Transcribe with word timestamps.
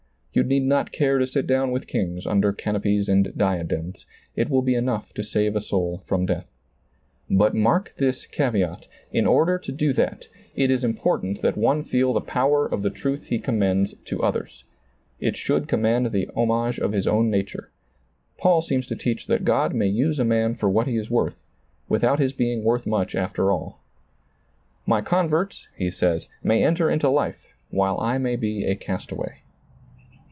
You 0.33 0.43
need 0.43 0.63
not 0.63 0.93
care 0.93 1.19
to 1.19 1.27
sit 1.27 1.45
down 1.45 1.71
with 1.71 1.87
kings 1.87 2.25
under 2.25 2.53
canopies 2.53 3.09
and 3.09 3.33
diadems— 3.37 4.05
it 4.37 4.49
will 4.49 4.61
be 4.61 4.75
enough 4.75 5.11
to 5.15 5.25
save 5.25 5.57
a 5.57 5.61
soul 5.61 6.03
from 6.07 6.25
death. 6.25 6.47
But 7.29 7.53
mark 7.53 7.93
this 7.97 8.25
caveat,— 8.25 8.87
in 9.11 9.27
order 9.27 9.59
to 9.59 9.71
do 9.73 9.91
that, 9.91 10.29
it 10.55 10.71
is 10.71 10.85
important 10.85 11.41
that 11.41 11.57
one 11.57 11.83
feel 11.83 12.13
the 12.13 12.21
power 12.21 12.65
of 12.65 12.81
the 12.81 12.89
truth 12.89 13.25
he 13.25 13.39
commends 13.39 13.93
to 14.05 14.23
others. 14.23 14.63
It 15.19 15.35
should 15.35 15.67
command 15.67 16.13
the 16.13 16.29
homage 16.33 16.79
of 16.79 16.93
his 16.93 17.07
own 17.07 17.29
nature. 17.29 17.69
Paul 18.37 18.61
seems 18.61 18.87
to 18.87 18.95
teach 18.95 19.27
that 19.27 19.43
God 19.43 19.73
may 19.73 19.87
use 19.87 20.17
a 20.17 20.23
man 20.23 20.55
for 20.55 20.69
what 20.69 20.87
he 20.87 20.95
is 20.95 21.11
worth, 21.11 21.43
without 21.89 22.19
his 22.19 22.31
being 22.31 22.63
worth 22.63 22.87
much 22.87 23.15
after 23.15 23.41
^lailizccbvGoOgle 23.43 23.47
THE 23.47 24.87
VALUE 24.87 24.87
OF 24.87 24.87
THE 24.87 24.87
SOUL 24.87 24.95
141 24.95 24.95
all." 24.95 25.01
My 25.01 25.01
converts," 25.01 25.67
he 25.75 25.91
says," 25.91 26.29
may 26.41 26.63
enter 26.63 26.89
into 26.89 27.09
life, 27.09 27.47
while 27.69 27.99
I 27.99 28.17
may 28.17 28.37
be 28.37 28.63
a 28.63 28.75
castaway." 28.75 29.39